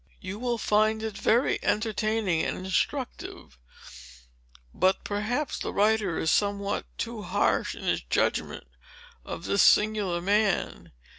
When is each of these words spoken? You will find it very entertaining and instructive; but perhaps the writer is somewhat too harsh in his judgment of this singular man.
You 0.19 0.39
will 0.39 0.57
find 0.57 1.03
it 1.03 1.15
very 1.15 1.59
entertaining 1.63 2.41
and 2.43 2.57
instructive; 2.65 3.59
but 4.73 5.03
perhaps 5.03 5.59
the 5.59 5.71
writer 5.71 6.17
is 6.17 6.31
somewhat 6.31 6.85
too 6.97 7.21
harsh 7.21 7.75
in 7.75 7.83
his 7.83 8.01
judgment 8.01 8.65
of 9.23 9.45
this 9.45 9.61
singular 9.61 10.19
man. 10.19 10.91